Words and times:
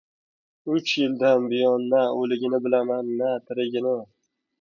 —Uch 0.75 0.93
yildan 1.01 1.43
buyon 1.51 1.85
na 1.91 1.99
o‘ligini 2.21 2.61
bilaman, 2.65 3.13
na 3.21 3.29
tirigini. 3.45 3.95